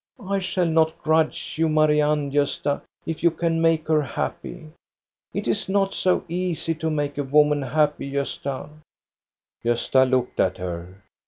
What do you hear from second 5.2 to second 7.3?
It is not so easy to make a